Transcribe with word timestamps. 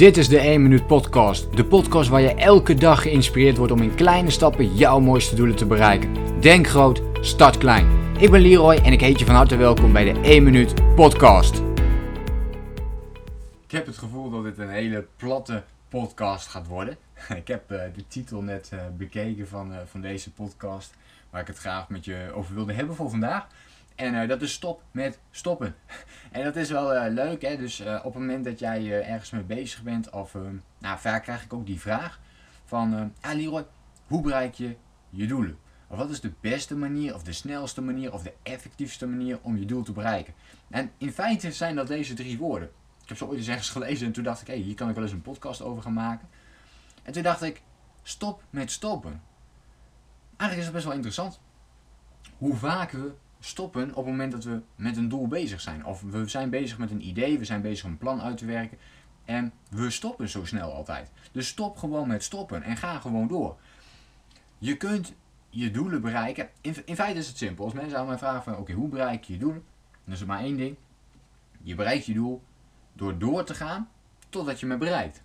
Dit 0.00 0.16
is 0.16 0.28
de 0.28 0.38
1 0.38 0.62
Minuut 0.62 0.86
Podcast. 0.86 1.56
De 1.56 1.64
podcast 1.64 2.08
waar 2.08 2.20
je 2.20 2.34
elke 2.34 2.74
dag 2.74 3.02
geïnspireerd 3.02 3.56
wordt 3.56 3.72
om 3.72 3.82
in 3.82 3.94
kleine 3.94 4.30
stappen 4.30 4.74
jouw 4.74 5.00
mooiste 5.00 5.34
doelen 5.34 5.56
te 5.56 5.66
bereiken. 5.66 6.40
Denk 6.40 6.66
groot, 6.66 7.02
start 7.20 7.58
klein. 7.58 8.14
Ik 8.18 8.30
ben 8.30 8.40
Leroy 8.40 8.74
en 8.74 8.92
ik 8.92 9.00
heet 9.00 9.18
je 9.18 9.24
van 9.24 9.34
harte 9.34 9.56
welkom 9.56 9.92
bij 9.92 10.12
de 10.12 10.20
1 10.20 10.42
Minuut 10.42 10.94
Podcast. 10.94 11.62
Ik 13.64 13.70
heb 13.70 13.86
het 13.86 13.98
gevoel 13.98 14.30
dat 14.30 14.44
dit 14.44 14.58
een 14.58 14.68
hele 14.68 15.06
platte 15.16 15.62
podcast 15.88 16.46
gaat 16.46 16.66
worden. 16.66 16.96
Ik 17.42 17.48
heb 17.48 17.72
uh, 17.72 17.78
de 17.94 18.04
titel 18.08 18.42
net 18.42 18.70
uh, 18.74 18.80
bekeken 18.96 19.48
van, 19.48 19.72
uh, 19.72 19.78
van 19.86 20.00
deze 20.00 20.32
podcast, 20.32 20.94
waar 21.30 21.40
ik 21.40 21.46
het 21.46 21.58
graag 21.58 21.88
met 21.88 22.04
je 22.04 22.30
over 22.34 22.54
wilde 22.54 22.72
hebben 22.72 22.96
voor 22.96 23.10
vandaag. 23.10 23.46
En 24.00 24.14
uh, 24.14 24.28
dat 24.28 24.42
is 24.42 24.52
stop 24.52 24.82
met 24.90 25.18
stoppen. 25.30 25.74
en 26.32 26.44
dat 26.44 26.56
is 26.56 26.70
wel 26.70 26.94
uh, 26.94 27.12
leuk, 27.12 27.42
hè? 27.42 27.56
Dus 27.56 27.80
uh, 27.80 27.94
op 27.98 28.12
het 28.12 28.22
moment 28.22 28.44
dat 28.44 28.58
jij 28.58 29.02
ergens 29.02 29.30
mee 29.30 29.42
bezig 29.42 29.82
bent, 29.82 30.10
of 30.10 30.36
nou, 30.78 30.98
vaak 30.98 31.22
krijg 31.22 31.44
ik 31.44 31.52
ook 31.52 31.66
die 31.66 31.80
vraag 31.80 32.20
van, 32.64 33.14
ah 33.20 33.34
Leroy, 33.34 33.66
hoe 34.06 34.20
bereik 34.20 34.54
je 34.54 34.76
je 35.10 35.26
doelen? 35.26 35.58
Of 35.88 35.96
wat 35.96 36.10
is 36.10 36.20
de 36.20 36.32
beste 36.40 36.76
manier, 36.76 37.14
of 37.14 37.22
de 37.22 37.32
snelste 37.32 37.82
manier, 37.82 38.12
of 38.12 38.22
de 38.22 38.32
effectiefste 38.42 39.06
manier 39.06 39.38
om 39.42 39.56
je 39.56 39.64
doel 39.64 39.82
te 39.82 39.92
bereiken? 39.92 40.34
En 40.70 40.90
in 40.98 41.12
feite 41.12 41.52
zijn 41.52 41.74
dat 41.74 41.86
deze 41.86 42.14
drie 42.14 42.38
woorden. 42.38 42.70
Ik 43.02 43.08
heb 43.08 43.16
ze 43.16 43.26
ooit 43.26 43.38
eens 43.38 43.48
ergens 43.48 43.70
gelezen 43.78 44.06
en 44.06 44.12
toen 44.12 44.24
dacht 44.24 44.40
ik, 44.40 44.46
hé, 44.46 44.54
hey, 44.54 44.62
hier 44.62 44.74
kan 44.74 44.88
ik 44.88 44.94
wel 44.94 45.04
eens 45.04 45.12
een 45.12 45.22
podcast 45.22 45.62
over 45.62 45.82
gaan 45.82 45.92
maken. 45.92 46.28
En 47.02 47.12
toen 47.12 47.22
dacht 47.22 47.42
ik, 47.42 47.62
stop 48.02 48.42
met 48.50 48.70
stoppen. 48.70 49.22
Eigenlijk 50.36 50.58
is 50.58 50.64
het 50.64 50.72
best 50.72 50.84
wel 50.84 50.94
interessant. 50.94 51.40
Hoe 52.38 52.56
vaak 52.56 52.90
we 52.90 53.14
stoppen 53.40 53.88
op 53.90 53.96
het 53.96 54.06
moment 54.06 54.32
dat 54.32 54.44
we 54.44 54.60
met 54.76 54.96
een 54.96 55.08
doel 55.08 55.28
bezig 55.28 55.60
zijn. 55.60 55.84
Of 55.84 56.02
we 56.02 56.28
zijn 56.28 56.50
bezig 56.50 56.78
met 56.78 56.90
een 56.90 57.06
idee, 57.06 57.38
we 57.38 57.44
zijn 57.44 57.62
bezig 57.62 57.84
om 57.84 57.90
een 57.90 57.98
plan 57.98 58.20
uit 58.20 58.38
te 58.38 58.44
werken. 58.44 58.78
En 59.24 59.52
we 59.68 59.90
stoppen 59.90 60.28
zo 60.28 60.44
snel 60.44 60.72
altijd. 60.72 61.10
Dus 61.32 61.48
stop 61.48 61.76
gewoon 61.76 62.08
met 62.08 62.22
stoppen 62.22 62.62
en 62.62 62.76
ga 62.76 62.98
gewoon 62.98 63.28
door. 63.28 63.56
Je 64.58 64.76
kunt 64.76 65.14
je 65.50 65.70
doelen 65.70 66.00
bereiken. 66.00 66.48
In, 66.60 66.74
feite 66.74 67.18
is 67.18 67.26
het 67.26 67.36
simpel. 67.36 67.64
Als 67.64 67.74
mensen 67.74 67.98
aan 67.98 68.06
mij 68.06 68.18
vragen 68.18 68.42
van 68.42 68.56
oké, 68.56 68.72
hoe 68.72 68.88
bereik 68.88 69.24
je 69.24 69.32
je 69.32 69.38
doelen? 69.38 69.64
Dan 70.04 70.14
is 70.14 70.20
er 70.20 70.26
maar 70.26 70.40
één 70.40 70.56
ding. 70.56 70.76
Je 71.62 71.74
bereikt 71.74 72.06
je 72.06 72.14
doel 72.14 72.42
door 72.92 73.18
door 73.18 73.44
te 73.44 73.54
gaan 73.54 73.90
totdat 74.28 74.60
je 74.60 74.66
me 74.66 74.76
bereikt. 74.76 75.22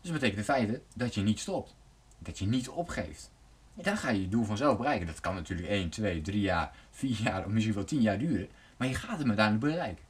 Dus 0.00 0.10
dat 0.10 0.20
betekent 0.20 0.38
in 0.38 0.54
feite 0.54 0.82
dat 0.94 1.14
je 1.14 1.22
niet 1.22 1.40
stopt. 1.40 1.76
Dat 2.18 2.38
je 2.38 2.46
niet 2.46 2.68
opgeeft 2.68 3.32
dan 3.74 3.96
ga 3.96 4.10
je 4.10 4.20
je 4.20 4.28
doel 4.28 4.44
vanzelf 4.44 4.76
bereiken. 4.76 5.06
Dat 5.06 5.20
kan 5.20 5.34
natuurlijk 5.34 5.68
1, 5.68 5.90
2, 5.90 6.20
3 6.20 6.40
jaar, 6.40 6.72
4 6.90 7.10
jaar 7.22 7.44
of 7.44 7.52
misschien 7.52 7.74
wel 7.74 7.84
10 7.84 8.00
jaar 8.00 8.18
duren. 8.18 8.48
Maar 8.76 8.88
je 8.88 8.94
gaat 8.94 9.18
hem 9.18 9.28
uiteindelijk 9.28 9.66
bereiken. 9.66 10.04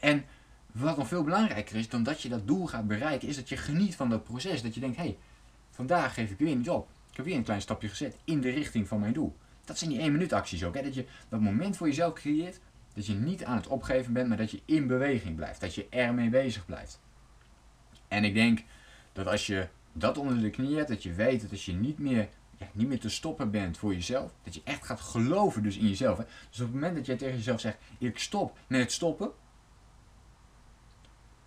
En 0.00 0.24
wat 0.72 0.96
nog 0.96 1.08
veel 1.08 1.24
belangrijker 1.24 1.76
is 1.76 1.88
dan 1.88 2.02
dat 2.02 2.22
je 2.22 2.28
dat 2.28 2.46
doel 2.46 2.66
gaat 2.66 2.86
bereiken, 2.86 3.28
is 3.28 3.36
dat 3.36 3.48
je 3.48 3.56
geniet 3.56 3.96
van 3.96 4.10
dat 4.10 4.24
proces. 4.24 4.62
Dat 4.62 4.74
je 4.74 4.80
denkt, 4.80 4.96
hé, 4.96 5.02
hey, 5.02 5.16
vandaag 5.70 6.14
geef 6.14 6.30
ik 6.30 6.38
weer 6.38 6.52
een 6.52 6.62
job. 6.62 6.88
Ik 7.10 7.16
heb 7.16 7.26
weer 7.26 7.36
een 7.36 7.42
klein 7.42 7.60
stapje 7.60 7.88
gezet 7.88 8.16
in 8.24 8.40
de 8.40 8.50
richting 8.50 8.88
van 8.88 9.00
mijn 9.00 9.12
doel. 9.12 9.36
Dat 9.64 9.78
zijn 9.78 9.90
die 9.90 10.00
1 10.00 10.12
minuut 10.12 10.32
acties 10.32 10.64
ook. 10.64 10.74
Hè? 10.74 10.82
Dat 10.82 10.94
je 10.94 11.06
dat 11.28 11.40
moment 11.40 11.76
voor 11.76 11.86
jezelf 11.86 12.12
creëert. 12.12 12.60
Dat 12.94 13.06
je 13.06 13.14
niet 13.14 13.44
aan 13.44 13.56
het 13.56 13.66
opgeven 13.66 14.12
bent, 14.12 14.28
maar 14.28 14.36
dat 14.36 14.50
je 14.50 14.60
in 14.64 14.86
beweging 14.86 15.36
blijft. 15.36 15.60
Dat 15.60 15.74
je 15.74 15.86
ermee 15.90 16.28
bezig 16.28 16.66
blijft. 16.66 17.00
En 18.08 18.24
ik 18.24 18.34
denk 18.34 18.62
dat 19.12 19.26
als 19.26 19.46
je 19.46 19.68
dat 19.92 20.18
onder 20.18 20.40
de 20.40 20.50
knie 20.50 20.76
hebt, 20.76 20.88
dat 20.88 21.02
je 21.02 21.12
weet 21.12 21.40
dat 21.40 21.50
als 21.50 21.64
je 21.64 21.72
niet 21.72 21.98
meer 21.98 22.28
niet 22.72 22.88
meer 22.88 23.00
te 23.00 23.08
stoppen 23.08 23.50
bent 23.50 23.78
voor 23.78 23.94
jezelf. 23.94 24.32
Dat 24.42 24.54
je 24.54 24.60
echt 24.64 24.86
gaat 24.86 25.00
geloven 25.00 25.62
dus 25.62 25.76
in 25.76 25.88
jezelf. 25.88 26.18
Hè? 26.18 26.24
Dus 26.50 26.60
op 26.60 26.66
het 26.66 26.74
moment 26.74 26.96
dat 26.96 27.06
jij 27.06 27.16
tegen 27.16 27.36
jezelf 27.36 27.60
zegt, 27.60 27.78
ik 27.98 28.18
stop 28.18 28.58
met 28.66 28.92
stoppen. 28.92 29.30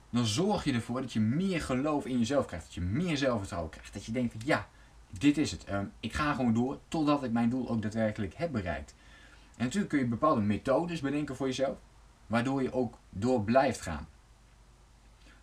Dan 0.10 0.26
zorg 0.26 0.64
je 0.64 0.74
ervoor 0.74 1.02
dat 1.02 1.14
je 1.14 1.20
meer 1.20 1.62
geloof 1.62 2.06
in 2.06 2.18
jezelf 2.18 2.46
krijgt. 2.46 2.66
Dat 2.66 2.74
je 2.74 2.82
meer 2.82 3.18
zelfvertrouwen 3.18 3.72
krijgt. 3.72 3.94
Dat 3.94 4.06
je 4.06 4.12
denkt 4.12 4.34
ja, 4.46 4.68
dit 5.10 5.38
is 5.38 5.52
het. 5.52 5.72
Um, 5.72 5.92
ik 6.00 6.14
ga 6.14 6.34
gewoon 6.34 6.54
door 6.54 6.80
totdat 6.88 7.24
ik 7.24 7.32
mijn 7.32 7.50
doel 7.50 7.70
ook 7.70 7.82
daadwerkelijk 7.82 8.34
heb 8.34 8.52
bereikt. 8.52 8.96
En 9.58 9.64
natuurlijk 9.64 9.90
kun 9.90 10.00
je 10.00 10.06
bepaalde 10.06 10.42
methodes 10.42 11.02
bedenken 11.02 11.36
voor 11.36 11.48
jezelf. 11.48 11.78
Waardoor 12.28 12.62
je 12.62 12.74
ook 12.74 12.98
door 13.10 13.44
blijft 13.44 13.82
gaan. 13.82 14.08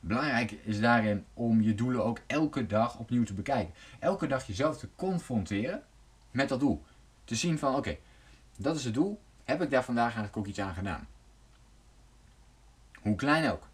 Belangrijk 0.05 0.51
is 0.51 0.81
daarin 0.81 1.25
om 1.35 1.61
je 1.61 1.75
doelen 1.75 2.05
ook 2.05 2.21
elke 2.27 2.67
dag 2.67 2.99
opnieuw 2.99 3.25
te 3.25 3.35
bekijken. 3.35 3.75
Elke 3.99 4.27
dag 4.27 4.47
jezelf 4.47 4.79
te 4.79 4.89
confronteren 4.97 5.83
met 6.31 6.49
dat 6.49 6.61
doel. 6.61 6.85
Te 7.25 7.35
zien 7.35 7.59
van 7.59 7.75
oké, 7.75 7.97
dat 8.57 8.77
is 8.77 8.85
het 8.85 8.95
doel. 8.95 9.21
Heb 9.45 9.63
ik 9.63 9.71
daar 9.71 9.85
vandaag 9.85 10.05
eigenlijk 10.05 10.37
ook 10.37 10.47
iets 10.47 10.61
aan 10.61 10.75
gedaan? 10.75 11.09
Hoe 13.01 13.15
klein 13.15 13.51
ook. 13.51 13.69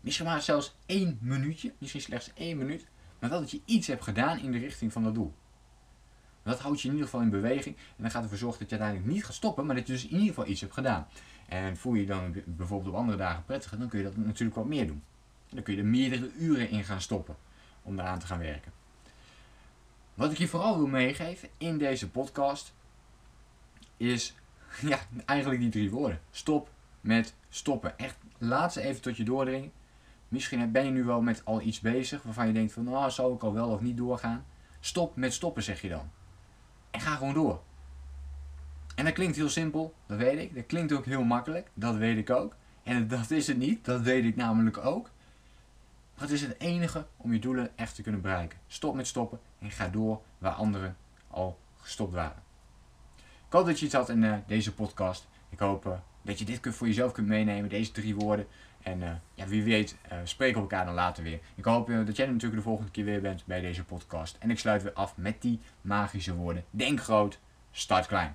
Misschien 0.00 0.26
maar 0.26 0.42
zelfs 0.42 0.76
één 0.86 1.18
minuutje, 1.20 1.72
misschien 1.78 2.00
slechts 2.00 2.32
één 2.34 2.58
minuut. 2.58 2.86
Maar 3.18 3.30
wel 3.30 3.40
dat 3.40 3.50
je 3.50 3.60
iets 3.64 3.86
hebt 3.86 4.02
gedaan 4.02 4.38
in 4.38 4.52
de 4.52 4.58
richting 4.58 4.92
van 4.92 5.02
dat 5.02 5.14
doel. 5.14 5.34
Dat 6.42 6.60
houdt 6.60 6.80
je 6.80 6.88
in 6.88 6.94
ieder 6.94 7.08
geval 7.08 7.24
in 7.24 7.30
beweging. 7.30 7.76
En 7.76 8.02
dan 8.02 8.10
gaat 8.10 8.22
ervoor 8.22 8.38
zorgen 8.38 8.60
dat 8.60 8.70
je 8.70 8.76
uiteindelijk 8.76 9.14
niet 9.14 9.24
gaat 9.24 9.34
stoppen, 9.34 9.66
maar 9.66 9.74
dat 9.76 9.86
je 9.86 9.92
dus 9.92 10.04
in 10.04 10.12
ieder 10.12 10.28
geval 10.28 10.46
iets 10.46 10.60
hebt 10.60 10.72
gedaan. 10.72 11.06
En 11.48 11.76
voel 11.76 11.94
je 11.94 12.06
dan 12.06 12.42
bijvoorbeeld 12.46 12.90
op 12.90 13.00
andere 13.00 13.18
dagen 13.18 13.44
prettiger, 13.44 13.78
dan 13.78 13.88
kun 13.88 13.98
je 13.98 14.04
dat 14.04 14.16
natuurlijk 14.16 14.56
wat 14.56 14.66
meer 14.66 14.86
doen. 14.86 15.02
Dan 15.54 15.62
kun 15.62 15.74
je 15.74 15.80
er 15.80 15.86
meerdere 15.86 16.30
uren 16.38 16.68
in 16.68 16.84
gaan 16.84 17.00
stoppen 17.00 17.36
om 17.82 17.96
daaraan 17.96 18.18
te 18.18 18.26
gaan 18.26 18.38
werken. 18.38 18.72
Wat 20.14 20.32
ik 20.32 20.38
je 20.38 20.48
vooral 20.48 20.76
wil 20.76 20.86
meegeven 20.86 21.48
in 21.58 21.78
deze 21.78 22.10
podcast 22.10 22.72
is 23.96 24.34
ja, 24.80 24.98
eigenlijk 25.24 25.60
die 25.60 25.70
drie 25.70 25.90
woorden. 25.90 26.20
Stop 26.30 26.70
met 27.00 27.34
stoppen. 27.48 27.98
Echt, 27.98 28.16
laat 28.38 28.72
ze 28.72 28.80
even 28.80 29.02
tot 29.02 29.16
je 29.16 29.24
doordringen. 29.24 29.72
Misschien 30.28 30.72
ben 30.72 30.84
je 30.84 30.90
nu 30.90 31.04
wel 31.04 31.20
met 31.20 31.44
al 31.44 31.60
iets 31.60 31.80
bezig 31.80 32.22
waarvan 32.22 32.46
je 32.46 32.52
denkt 32.52 32.72
van, 32.72 32.84
nou, 32.84 33.10
zou 33.10 33.34
ik 33.34 33.42
al 33.42 33.52
wel 33.52 33.68
of 33.68 33.80
niet 33.80 33.96
doorgaan? 33.96 34.44
Stop 34.80 35.16
met 35.16 35.32
stoppen, 35.32 35.62
zeg 35.62 35.80
je 35.80 35.88
dan. 35.88 36.10
En 36.90 37.00
ga 37.00 37.14
gewoon 37.14 37.34
door. 37.34 37.62
En 38.94 39.04
dat 39.04 39.14
klinkt 39.14 39.36
heel 39.36 39.48
simpel, 39.48 39.94
dat 40.06 40.18
weet 40.18 40.38
ik. 40.38 40.54
Dat 40.54 40.66
klinkt 40.66 40.92
ook 40.92 41.04
heel 41.04 41.24
makkelijk, 41.24 41.70
dat 41.74 41.96
weet 41.96 42.18
ik 42.18 42.30
ook. 42.30 42.56
En 42.82 43.08
dat 43.16 43.30
is 43.30 43.46
het 43.46 43.58
niet, 43.58 43.84
dat 43.84 44.00
weet 44.00 44.24
ik 44.24 44.36
namelijk 44.36 44.78
ook. 44.78 45.10
Het 46.22 46.30
is 46.30 46.40
het 46.40 46.60
enige 46.60 47.06
om 47.16 47.32
je 47.32 47.38
doelen 47.38 47.70
echt 47.76 47.94
te 47.94 48.02
kunnen 48.02 48.20
bereiken. 48.20 48.58
Stop 48.66 48.94
met 48.94 49.06
stoppen 49.06 49.40
en 49.58 49.70
ga 49.70 49.88
door 49.88 50.20
waar 50.38 50.52
anderen 50.52 50.96
al 51.30 51.58
gestopt 51.76 52.14
waren. 52.14 52.42
Ik 53.16 53.52
hoop 53.52 53.66
dat 53.66 53.78
je 53.78 53.84
iets 53.84 53.94
had 53.94 54.08
in 54.08 54.22
uh, 54.22 54.34
deze 54.46 54.74
podcast. 54.74 55.28
Ik 55.48 55.58
hoop 55.58 55.86
uh, 55.86 55.92
dat 56.22 56.38
je 56.38 56.44
dit 56.44 56.60
voor 56.62 56.86
jezelf 56.86 57.12
kunt 57.12 57.26
meenemen, 57.26 57.68
deze 57.70 57.92
drie 57.92 58.14
woorden. 58.14 58.46
En 58.82 59.00
uh, 59.00 59.10
ja, 59.34 59.46
wie 59.46 59.62
weet, 59.62 59.96
spreken 60.24 60.54
we 60.54 60.60
elkaar 60.60 60.84
dan 60.84 60.94
later 60.94 61.22
weer. 61.22 61.40
Ik 61.54 61.64
hoop 61.64 61.86
dat 61.86 62.16
jij 62.16 62.26
natuurlijk 62.26 62.62
de 62.62 62.68
volgende 62.68 62.90
keer 62.90 63.04
weer 63.04 63.20
bent 63.20 63.46
bij 63.46 63.60
deze 63.60 63.84
podcast. 63.84 64.36
En 64.38 64.50
ik 64.50 64.58
sluit 64.58 64.82
weer 64.82 64.92
af 64.92 65.16
met 65.16 65.42
die 65.42 65.60
magische 65.80 66.34
woorden. 66.34 66.64
Denk 66.70 67.00
groot, 67.00 67.38
start 67.70 68.06
klein. 68.06 68.34